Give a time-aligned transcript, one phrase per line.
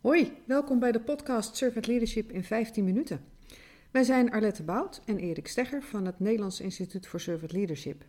[0.00, 3.20] Hoi, welkom bij de podcast Servant Leadership in 15 minuten.
[3.90, 8.04] Wij zijn Arlette Bout en Erik Stegger van het Nederlands Instituut voor Servant Leadership.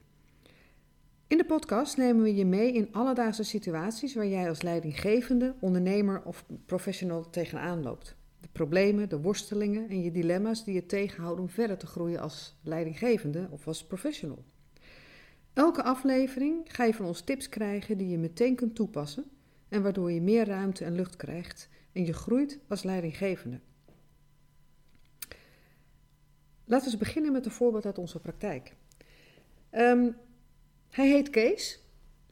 [1.27, 6.21] In de podcast nemen we je mee in alledaagse situaties waar jij als leidinggevende, ondernemer
[6.23, 8.15] of professional tegenaan loopt.
[8.39, 12.59] De problemen, de worstelingen en je dilemma's die je tegenhouden om verder te groeien als
[12.63, 14.43] leidinggevende of als professional.
[15.53, 19.25] Elke aflevering ga je van ons tips krijgen die je meteen kunt toepassen
[19.69, 23.59] en waardoor je meer ruimte en lucht krijgt en je groeit als leidinggevende.
[26.65, 28.73] Laten we eens beginnen met een voorbeeld uit onze praktijk.
[29.69, 30.11] Ehm,
[30.89, 31.79] hij heet Kees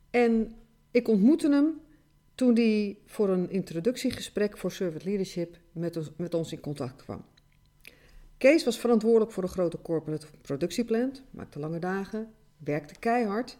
[0.09, 0.55] en
[0.91, 1.81] ik ontmoette hem
[2.35, 7.25] toen hij voor een introductiegesprek voor Servant Leadership met ons, met ons in contact kwam.
[8.37, 13.57] Kees was verantwoordelijk voor de grote corporate productieplant, maakte lange dagen, werkte keihard,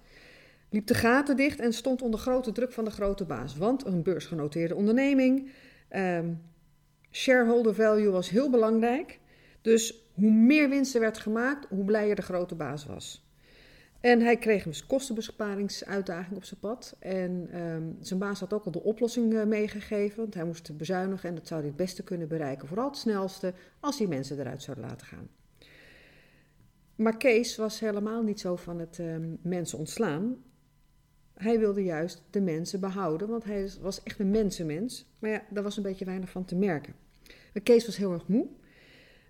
[0.69, 3.57] liep de gaten dicht en stond onder grote druk van de grote baas.
[3.57, 5.51] Want een beursgenoteerde onderneming,
[5.95, 6.41] um,
[7.11, 9.19] shareholder value was heel belangrijk.
[9.61, 13.27] Dus hoe meer winst er werd gemaakt, hoe blijer de grote baas was.
[13.99, 16.95] En hij kreeg een kostenbesparingsuitdaging op zijn pad.
[16.99, 20.17] En um, zijn baas had ook al de oplossing uh, meegegeven.
[20.17, 22.67] Want hij moest bezuinigen en dat zou hij het beste kunnen bereiken.
[22.67, 25.29] Vooral het snelste als hij mensen eruit zouden laten gaan.
[26.95, 30.37] Maar Kees was helemaal niet zo van het um, mensen ontslaan.
[31.41, 35.05] Hij wilde juist de mensen behouden, want hij was echt een mensenmens.
[35.19, 36.93] Maar ja, daar was een beetje weinig van te merken.
[37.53, 38.47] Maar Kees was heel erg moe,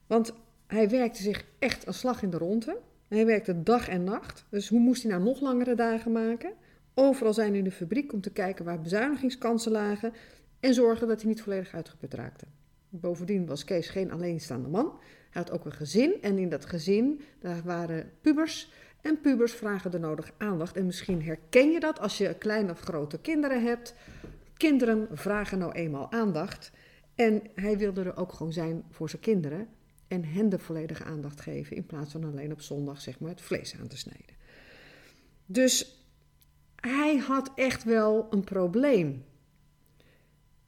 [0.08, 0.34] want
[0.68, 2.80] hij werkte zich echt een slag in de ronde.
[3.08, 6.54] Hij werkte dag en nacht, dus hoe moest hij nou nog langere dagen maken?
[6.94, 10.14] Overal zijn in de fabriek om te kijken waar bezuinigingskansen lagen
[10.60, 12.46] en zorgen dat hij niet volledig uitgeput raakte.
[12.90, 15.00] Bovendien was Kees geen alleenstaande man.
[15.30, 18.72] Hij had ook een gezin en in dat gezin daar waren pubers.
[19.02, 20.76] En pubers vragen de nodige aandacht.
[20.76, 23.94] En misschien herken je dat als je kleine of grote kinderen hebt.
[24.58, 26.72] Kinderen vragen nou eenmaal aandacht.
[27.16, 29.68] En hij wilde er ook gewoon zijn voor zijn kinderen.
[30.08, 31.76] En hen de volledige aandacht geven.
[31.76, 34.36] In plaats van alleen op zondag zeg maar, het vlees aan te snijden.
[35.46, 36.04] Dus
[36.76, 39.26] hij had echt wel een probleem.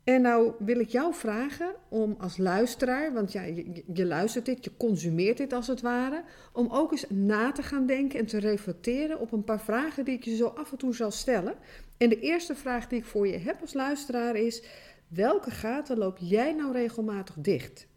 [0.04, 4.64] En nou wil ik jou vragen om als luisteraar, want ja, je, je, luistert dit,
[4.64, 6.24] je consumeert dit als het ware,
[6.54, 10.16] om ook eens na te gaan denken en te reflecteren op een paar vragen die
[10.16, 11.56] ik je zo af en toe zal stellen.
[11.98, 14.64] En de eerste vraag die ik voor je heb als luisteraar is:
[15.08, 17.88] welke gaten loop jij nou regelmatig dicht?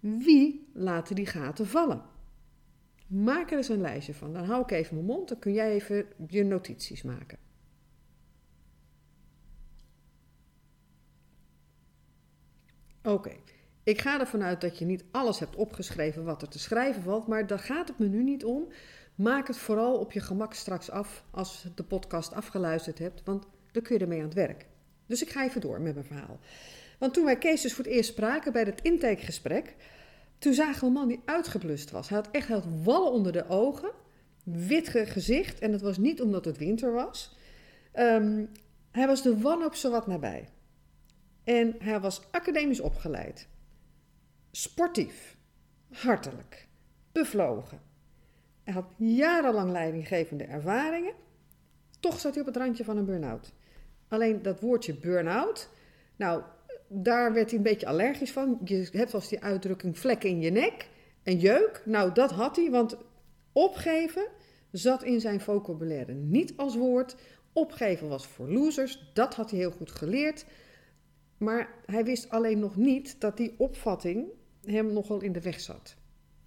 [0.00, 2.02] Wie laten die gaten vallen?
[3.06, 4.32] Maak er eens een lijstje van.
[4.32, 7.38] Dan hou ik even mijn mond, dan kun jij even je notities maken.
[13.14, 13.32] Oké,
[13.82, 17.26] ik ga ervan uit dat je niet alles hebt opgeschreven wat er te schrijven valt,
[17.26, 18.68] maar daar gaat het me nu niet om.
[19.14, 23.82] Maak het vooral op je gemak straks af als de podcast afgeluisterd hebt, want dan
[23.82, 24.66] kun je ermee aan het werk.
[25.06, 26.38] Dus ik ga even door met mijn verhaal.
[26.98, 29.74] Want toen wij Kees dus voor het eerst spraken bij het intakegesprek,
[30.38, 32.08] toen zagen we een man die uitgeblust was.
[32.08, 33.90] Hij had echt hij had wallen onder de ogen,
[34.44, 37.36] wit gezicht en dat was niet omdat het winter was.
[37.94, 38.50] Um,
[38.90, 40.48] hij was de wanhoop zowat nabij.
[41.44, 43.48] En hij was academisch opgeleid.
[44.50, 45.36] Sportief,
[45.90, 46.68] hartelijk,
[47.12, 47.80] bevlogen.
[48.62, 51.14] Hij had jarenlang leidinggevende ervaringen.
[52.00, 53.52] Toch zat hij op het randje van een burn-out.
[54.08, 55.68] Alleen dat woordje burn-out,
[56.16, 56.42] nou,
[56.88, 58.60] daar werd hij een beetje allergisch van.
[58.64, 60.88] Je hebt als die uitdrukking vlekken in je nek
[61.22, 61.82] en jeuk.
[61.84, 62.96] Nou, dat had hij, want
[63.52, 64.26] opgeven
[64.70, 67.16] zat in zijn vocabulaire niet als woord.
[67.52, 70.46] Opgeven was voor losers, dat had hij heel goed geleerd.
[71.44, 74.26] Maar hij wist alleen nog niet dat die opvatting
[74.64, 75.96] hem nogal in de weg zat.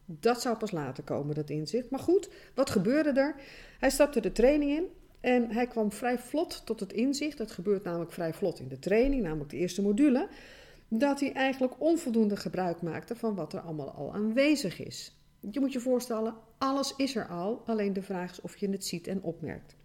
[0.06, 1.90] Dat zou pas later komen, dat inzicht.
[1.90, 3.36] Maar goed, wat gebeurde er?
[3.80, 4.88] Hij stapte de training in
[5.20, 7.38] en hij kwam vrij vlot tot het inzicht.
[7.38, 10.30] Dat gebeurt namelijk vrij vlot in de training, namelijk de eerste module.
[10.88, 15.16] Dat hij eigenlijk onvoldoende gebruik maakte van wat er allemaal al aanwezig is.
[15.52, 18.86] Je moet je voorstellen, alles is er al, alleen de vraag is of je het
[18.86, 19.76] ziet en opmerkt.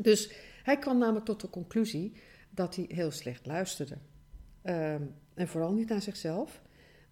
[0.00, 0.32] Dus
[0.62, 2.12] hij kwam namelijk tot de conclusie
[2.50, 3.98] dat hij heel slecht luisterde.
[4.62, 5.02] Ehm,
[5.34, 6.62] en vooral niet naar zichzelf.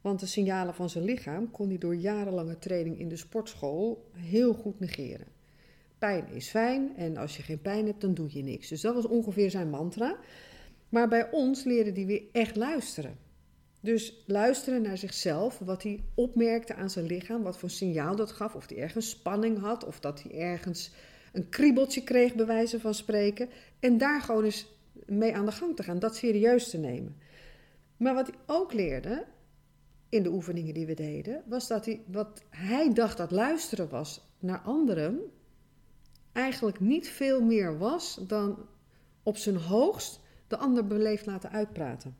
[0.00, 4.54] Want de signalen van zijn lichaam kon hij door jarenlange training in de sportschool heel
[4.54, 5.26] goed negeren.
[5.98, 8.68] Pijn is fijn en als je geen pijn hebt, dan doe je niks.
[8.68, 10.16] Dus dat was ongeveer zijn mantra.
[10.88, 13.16] Maar bij ons leerde hij weer echt luisteren.
[13.80, 18.54] Dus luisteren naar zichzelf, wat hij opmerkte aan zijn lichaam, wat voor signaal dat gaf,
[18.54, 20.90] of hij ergens spanning had, of dat hij ergens
[21.32, 23.48] een kriebeltje kreeg, bij wijze van spreken.
[23.80, 24.66] En daar gewoon eens
[25.06, 27.16] mee aan de gang te gaan, dat serieus te nemen.
[27.98, 29.26] Maar wat hij ook leerde
[30.08, 34.28] in de oefeningen die we deden, was dat hij wat hij dacht dat luisteren was
[34.38, 35.20] naar anderen,
[36.32, 38.66] eigenlijk niet veel meer was dan
[39.22, 42.16] op zijn hoogst de ander beleefd laten uitpraten.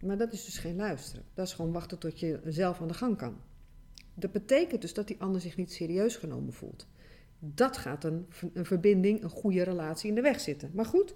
[0.00, 1.24] Maar dat is dus geen luisteren.
[1.34, 3.36] Dat is gewoon wachten tot je zelf aan de gang kan.
[4.14, 6.86] Dat betekent dus dat die ander zich niet serieus genomen voelt.
[7.38, 10.70] Dat gaat een, een verbinding, een goede relatie in de weg zitten.
[10.74, 11.14] Maar goed,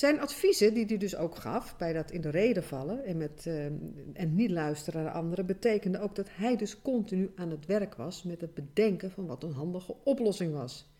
[0.00, 3.44] zijn adviezen, die hij dus ook gaf bij dat in de reden vallen en, met,
[3.46, 3.64] uh,
[4.12, 8.22] en niet luisteren naar anderen, betekende ook dat hij dus continu aan het werk was
[8.22, 10.90] met het bedenken van wat een handige oplossing was.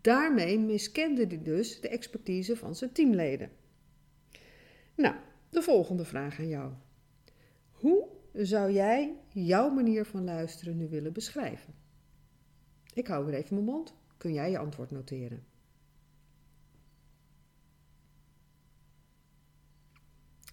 [0.00, 3.50] Daarmee miskende hij dus de expertise van zijn teamleden.
[4.94, 5.14] Nou,
[5.50, 6.72] de volgende vraag aan jou.
[7.70, 11.74] Hoe zou jij jouw manier van luisteren nu willen beschrijven?
[12.94, 13.94] Ik hou weer even mijn mond.
[14.16, 15.49] Kun jij je antwoord noteren?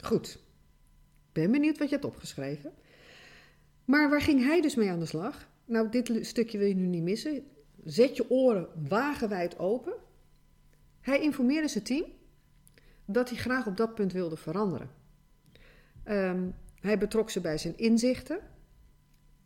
[0.08, 0.40] Goed.
[1.32, 2.74] Ben benieuwd wat je hebt opgeschreven.
[3.86, 5.48] Maar waar ging hij dus mee aan de slag?
[5.66, 7.44] Nou, dit stukje wil je nu niet missen.
[7.84, 9.94] Zet je oren wagenwijd open.
[11.00, 12.06] Hij informeerde zijn team
[13.06, 14.90] dat hij graag op dat punt wilde veranderen.
[16.06, 18.40] Um, hij betrok ze bij zijn inzichten,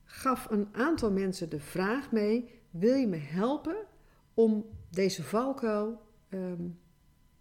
[0.04, 3.75] gaf een aantal mensen de vraag mee: wil je me helpen
[4.34, 6.80] om deze valkuil um,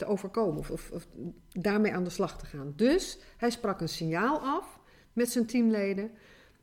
[0.01, 1.09] te overkomen of, of,
[1.49, 2.73] daarmee aan de slag te gaan?
[2.77, 4.79] Dus hij sprak een signaal af
[5.13, 6.11] met zijn teamleden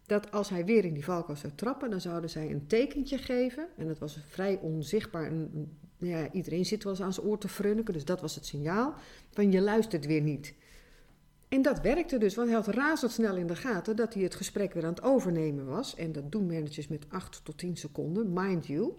[0.06, 3.68] dat als hij weer in die valkuil zou trappen, dan zouden zij een tekentje geven.
[3.78, 5.26] En dat was vrij onzichtbaar.
[5.26, 8.46] En, ja, iedereen zit wel eens aan zijn oor te frunniken, dus dat was het
[8.46, 8.94] signaal
[9.32, 10.54] van je luistert weer niet.
[11.48, 14.74] En dat werkte dus, want hij had razendsnel in de gaten dat hij het gesprek
[14.74, 15.96] weer aan het overnemen was.
[15.96, 18.94] En dat doen managers met 8 tot 10 seconden, mind you.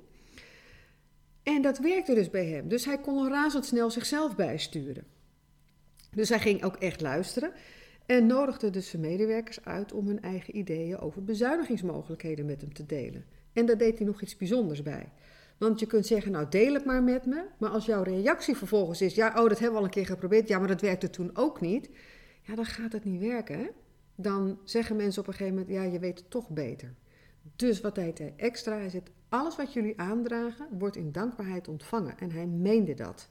[1.54, 2.68] En dat werkte dus bij hem.
[2.68, 5.04] Dus hij kon razendsnel zichzelf bijsturen.
[6.10, 7.52] Dus hij ging ook echt luisteren
[8.06, 12.86] en nodigde dus zijn medewerkers uit om hun eigen ideeën over bezuinigingsmogelijkheden met hem te
[12.86, 13.24] delen.
[13.52, 15.12] En daar deed hij nog iets bijzonders bij.
[15.58, 17.44] Want je kunt zeggen, nou deel het maar met me.
[17.58, 20.48] Maar als jouw reactie vervolgens is, ja, oh, dat hebben we al een keer geprobeerd.
[20.48, 21.88] Ja, maar dat werkte toen ook niet
[22.48, 23.70] ja, dan gaat het niet werken.
[24.14, 26.94] Dan zeggen mensen op een gegeven moment, ja, je weet het toch beter.
[27.56, 28.76] Dus wat deed hij extra?
[28.76, 32.18] Hij zegt, alles wat jullie aandragen wordt in dankbaarheid ontvangen.
[32.18, 33.30] En hij meende dat.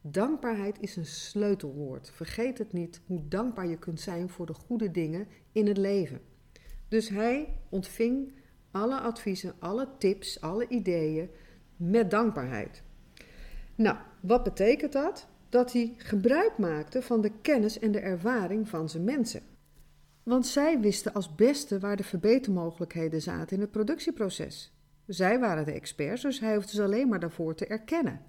[0.00, 2.10] Dankbaarheid is een sleutelwoord.
[2.10, 6.20] Vergeet het niet hoe dankbaar je kunt zijn voor de goede dingen in het leven.
[6.88, 8.32] Dus hij ontving
[8.70, 11.30] alle adviezen, alle tips, alle ideeën
[11.76, 12.82] met dankbaarheid.
[13.74, 15.28] Nou, wat betekent dat?
[15.48, 19.42] dat hij gebruik maakte van de kennis en de ervaring van zijn mensen.
[20.22, 24.75] Want zij wisten als beste waar de verbetermogelijkheden zaten in het productieproces.
[25.06, 28.20] Zij waren de experts, dus hij hoefde ze alleen maar daarvoor te erkennen.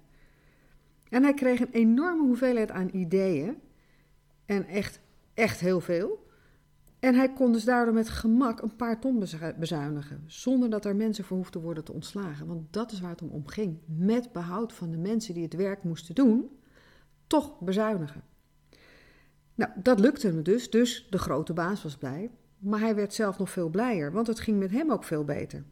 [1.08, 3.56] En hij kreeg een enorme hoeveelheid aan ideeën.
[4.46, 5.00] En echt,
[5.34, 6.26] echt heel veel.
[6.98, 9.24] En hij kon dus daardoor met gemak een paar ton
[9.58, 10.24] bezuinigen.
[10.26, 12.46] Zonder dat er mensen voor hoefden worden te ontslagen.
[12.46, 13.78] Want dat is waar het om ging.
[13.84, 16.50] Met behoud van de mensen die het werk moesten doen
[17.26, 18.22] toch bezuinigen.
[19.54, 22.30] Nou, dat lukte hem dus, dus de grote baas was blij.
[22.58, 25.64] Maar hij werd zelf nog veel blijer, want het ging met hem ook veel beter.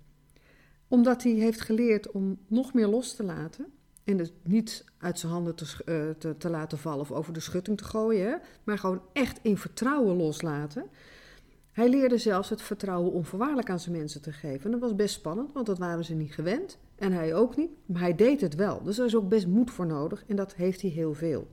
[0.88, 3.66] Omdat hij heeft geleerd om nog meer los te laten
[4.04, 7.40] en het niet uit zijn handen te, uh, te, te, laten vallen of over de
[7.40, 10.86] schutting te gooien, maar gewoon echt in vertrouwen loslaten.
[11.72, 14.64] Hij leerde zelfs het vertrouwen onvoorwaardelijk aan zijn mensen te geven.
[14.64, 16.78] En dat was best spannend, want dat waren ze niet gewend.
[16.94, 18.82] En hij ook niet, maar hij deed het wel.
[18.82, 21.46] Dus er is ook best moed voor nodig en dat heeft hij heel veel.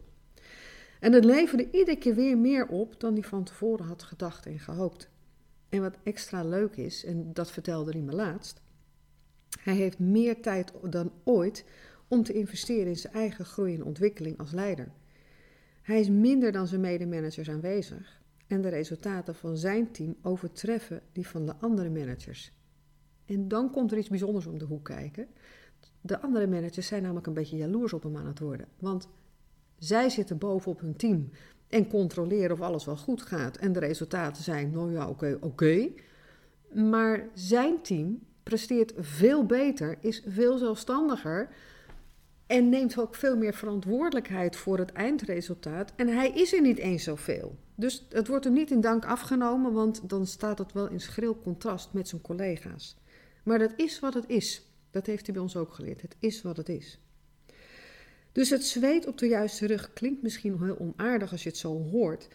[1.00, 4.60] En het leverde iedere keer weer meer op dan hij van tevoren had gedacht en
[4.60, 5.10] gehoopt.
[5.70, 8.62] En wat extra leuk is, en dat vertelde hij me laatst,
[9.60, 11.66] hij heeft meer tijd dan ooit
[12.08, 14.92] om te investeren in zijn eigen groei en ontwikkeling als leider.
[15.82, 21.28] Hij is minder dan zijn medemanagers aanwezig en de resultaten van zijn team overtreffen die
[21.28, 22.52] van de andere managers.
[23.26, 25.28] En dan komt er iets bijzonders om de hoek kijken.
[26.02, 28.68] De andere managers zijn namelijk een beetje jaloers op hem aan het worden.
[28.80, 29.08] Want
[29.78, 31.30] zij zitten bovenop hun team
[31.68, 33.58] en controleren of alles wel goed gaat.
[33.58, 35.90] En de resultaten zijn, nou ja, oké, oké.
[36.74, 41.50] Maar zijn team presteert veel beter, is veel zelfstandiger
[42.48, 45.94] en neemt ook veel meer verantwoordelijkheid voor het eindresultaat.
[45.96, 47.56] En hij is er niet eens zoveel.
[47.76, 51.42] Dus het wordt hem niet in dank afgenomen, want dan staat het wel in schril
[51.42, 52.98] contrast met zijn collega's.
[53.44, 54.68] Maar dat is wat het is.
[54.92, 56.02] Dat heeft hij bij ons ook geleerd.
[56.02, 57.00] Het is wat het is.
[58.32, 61.84] Dus het zweet op de juiste rug klinkt misschien heel onaardig als je het zo
[61.92, 62.28] hoort.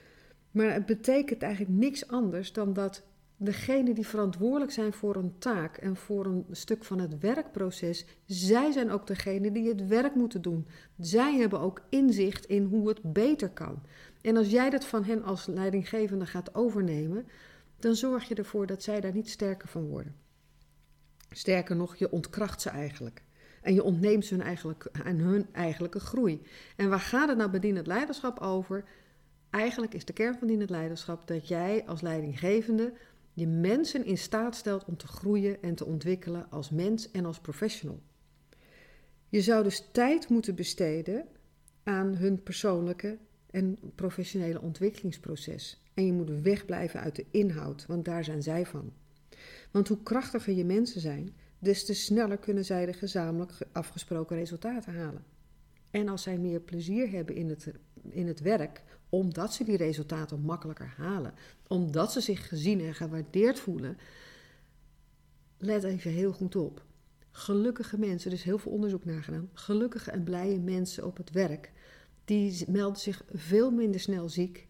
[0.50, 3.02] Maar het betekent eigenlijk niks anders dan dat
[3.38, 8.72] degenen die verantwoordelijk zijn voor een taak en voor een stuk van het werkproces, zij
[8.72, 10.66] zijn ook degene die het werk moeten doen.
[10.98, 13.82] Zij hebben ook inzicht in hoe het beter kan.
[14.20, 17.26] En als jij dat van hen als leidinggevende gaat overnemen,
[17.78, 20.14] dan zorg je ervoor dat zij daar niet sterker van worden.
[21.30, 23.22] Sterker nog, je ontkracht ze eigenlijk.
[23.62, 26.42] En je ontneemt ze hun, eigenlijk, hun eigenlijke groei.
[26.76, 28.84] En waar gaat het nou bij het leiderschap over?
[29.50, 32.92] eigenlijk is de kern van het leiderschap dat jij als leidinggevende
[33.38, 37.40] je mensen in staat stelt om te groeien en te ontwikkelen als mens en als
[37.40, 38.00] professional.
[39.28, 41.26] Je zou dus tijd moeten besteden
[41.82, 43.18] aan hun persoonlijke
[43.50, 45.82] en professionele ontwikkelingsproces.
[45.94, 48.92] En je moet wegblijven uit de inhoud, want daar zijn zij van.
[49.70, 54.94] Want hoe krachtiger je mensen zijn, des te sneller kunnen zij de gezamenlijk afgesproken resultaten
[54.94, 55.24] halen.
[55.98, 57.72] En als zij meer plezier hebben in het,
[58.08, 61.34] in het werk, omdat ze die resultaten makkelijker halen,
[61.66, 63.98] omdat ze zich gezien en gewaardeerd voelen,
[65.58, 66.84] let even heel goed op.
[67.30, 71.30] Gelukkige mensen, er is heel veel onderzoek naar gedaan, gelukkige en blije mensen op het
[71.30, 71.72] werk,
[72.24, 74.66] die melden zich veel minder snel ziek,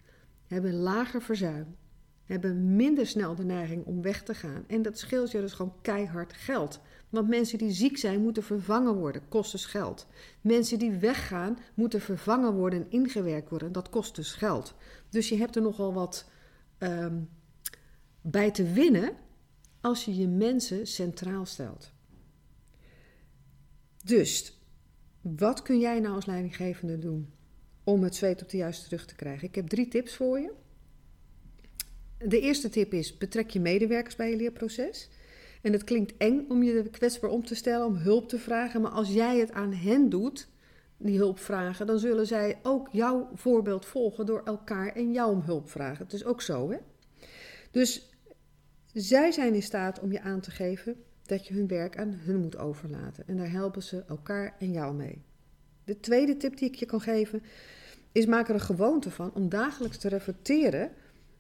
[0.47, 1.77] hebben lager verzuim,
[2.29, 4.65] hebben minder snel de neiging om weg te gaan.
[4.67, 6.81] En dat scheelt je dus gewoon keihard geld.
[7.09, 9.29] Want mensen die ziek zijn, moeten vervangen worden.
[9.29, 10.07] Kost dus geld.
[10.41, 13.73] Mensen die weggaan, moeten vervangen worden en ingewerkt worden.
[13.73, 14.75] Dat kost dus geld.
[15.09, 16.31] Dus je hebt er nogal wat
[16.79, 17.21] ehm,
[18.21, 19.13] bij te winnen
[19.81, 21.93] als je je mensen centraal stelt.
[24.05, 24.61] Dus,
[25.21, 27.33] wat kun jij nou als leidinggevende doen
[27.85, 29.49] om het zweet op de juiste rug te krijgen?
[29.49, 30.53] Ik heb drie tips voor je.
[32.25, 35.09] De eerste tip is: betrek je medewerkers bij je leerproces.
[35.63, 38.81] En het klinkt eng om je kwetsbaar om te stellen, om hulp te vragen.
[38.81, 40.49] Maar als jij het aan hen doet,
[40.97, 45.41] die hulp vragen, dan zullen zij ook jouw voorbeeld volgen door elkaar en jou om
[45.41, 46.05] hulp vragen.
[46.05, 46.79] Het is ook zo, hè?
[47.71, 48.11] Dus
[48.93, 52.41] zij zijn in staat om je aan te geven dat je hun werk aan hun
[52.41, 53.27] moet overlaten.
[53.27, 55.23] En daar helpen ze elkaar en jou mee.
[55.85, 57.43] De tweede tip die ik je kan geven
[58.13, 60.91] is maak er een gewoonte van om dagelijks te reflecteren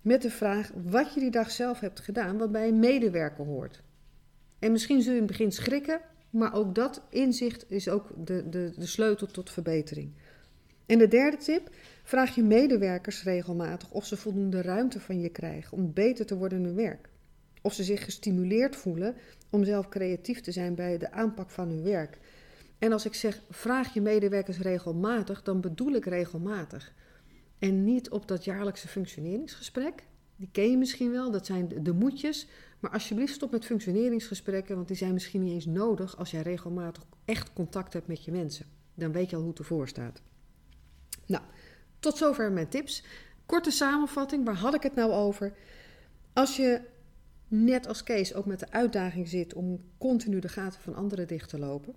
[0.02, 3.82] met de vraag wat je die dag zelf hebt gedaan, wat bij een medewerker hoort.
[4.58, 6.00] En misschien zul je in het begin schrikken,
[6.30, 10.12] maar ook dat inzicht is ook de, de, de sleutel tot verbetering.
[10.86, 11.70] En de derde tip:
[12.02, 16.58] vraag je medewerkers regelmatig of ze voldoende ruimte van je krijgen om beter te worden
[16.58, 17.08] in hun werk.
[17.62, 19.14] Of ze zich gestimuleerd voelen
[19.50, 22.18] om zelf creatief te zijn bij de aanpak van hun werk.
[22.78, 26.94] En als ik zeg vraag je medewerkers regelmatig, dan bedoel ik regelmatig.
[27.58, 30.04] En niet op dat jaarlijkse functioneringsgesprek.
[30.36, 32.46] Die ken je misschien wel, dat zijn de moedjes.
[32.80, 37.04] Maar alsjeblieft stop met functioneringsgesprekken, want die zijn misschien niet eens nodig als jij regelmatig
[37.24, 38.66] echt contact hebt met je mensen.
[38.94, 40.22] Dan weet je al hoe het ervoor staat.
[41.26, 41.42] Nou,
[41.98, 43.04] tot zover mijn tips.
[43.46, 45.52] Korte samenvatting, waar had ik het nou over?
[46.32, 46.80] Als je
[47.48, 51.48] net als Kees ook met de uitdaging zit om continu de gaten van anderen dicht
[51.48, 51.94] te lopen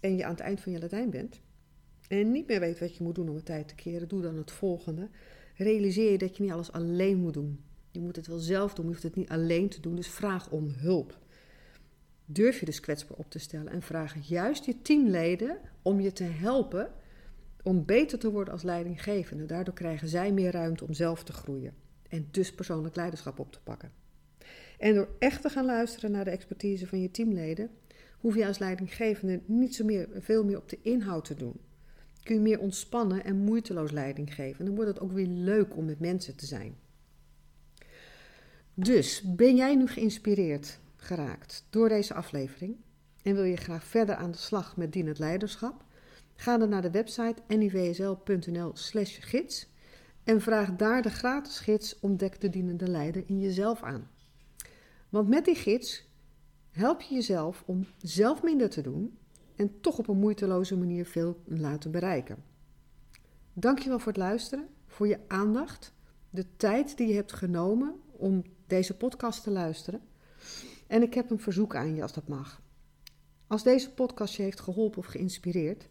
[0.00, 1.40] en je aan het eind van je Latijn bent
[2.08, 4.36] en niet meer weet wat je moet doen om het tijd te keren, doe dan
[4.36, 5.08] het volgende.
[5.56, 7.60] Realiseer je dat je niet alles alleen moet doen.
[7.90, 10.50] Je moet het wel zelf doen, je hoeft het niet alleen te doen, dus vraag
[10.50, 11.18] om hulp.
[12.24, 16.24] Durf je dus kwetsbaar op te stellen en vraag juist je teamleden om je te
[16.24, 16.90] helpen
[17.62, 19.46] om beter te worden als leidinggevende.
[19.46, 21.74] Daardoor krijgen zij meer ruimte om zelf te groeien
[22.08, 23.92] en dus persoonlijk leiderschap op te pakken.
[24.78, 27.70] En door echt te gaan luisteren naar de expertise van je teamleden,
[28.18, 31.60] hoef je als leidinggevende niet zo meer, veel meer op de inhoud te doen.
[32.28, 34.58] Kun je meer ontspannen en moeiteloos leiding geven.
[34.58, 36.76] En dan wordt het ook weer leuk om met mensen te zijn.
[38.74, 42.76] Dus ben jij nu geïnspireerd geraakt door deze aflevering
[43.22, 45.84] en wil je graag verder aan de slag met dienend leiderschap?
[46.34, 49.68] Ga dan naar de website nivsl.nl/slash gids
[50.24, 54.10] en vraag daar de gratis gids Ontdek de dienende leider in jezelf aan.
[55.08, 56.08] Want met die gids
[56.70, 59.18] help je jezelf om zelf minder te doen
[59.58, 62.44] en toch op een moeiteloze manier veel laten bereiken.
[63.52, 65.92] Dankjewel voor het luisteren, voor je aandacht,
[66.30, 70.00] de tijd die je hebt genomen om deze podcast te luisteren.
[70.86, 72.62] En ik heb een verzoek aan je als dat mag.
[73.46, 75.88] Als deze podcast je heeft geholpen of geïnspireerd,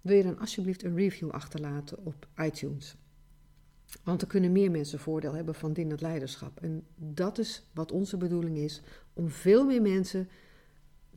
[0.00, 2.96] wil je dan alsjeblieft een review achterlaten op iTunes.
[4.04, 6.60] Want er kunnen meer mensen voordeel hebben van dienend leiderschap.
[6.60, 8.82] En dat is wat onze bedoeling is:
[9.12, 10.28] om veel meer mensen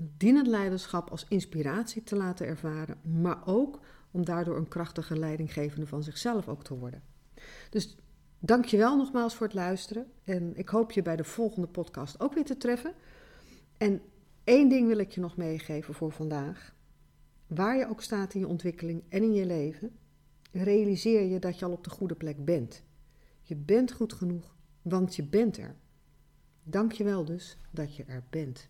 [0.01, 3.79] dienend leiderschap als inspiratie te laten ervaren, maar ook
[4.11, 7.03] om daardoor een krachtige leidinggevende van zichzelf ook te worden.
[7.69, 7.97] Dus
[8.39, 12.19] dank je wel nogmaals voor het luisteren en ik hoop je bij de volgende podcast
[12.19, 12.93] ook weer te treffen.
[13.77, 14.01] En
[14.43, 16.75] één ding wil ik je nog meegeven voor vandaag.
[17.47, 19.91] Waar je ook staat in je ontwikkeling en in je leven,
[20.51, 22.83] realiseer je dat je al op de goede plek bent.
[23.41, 25.75] Je bent goed genoeg, want je bent er.
[26.63, 28.69] Dank je wel dus dat je er bent.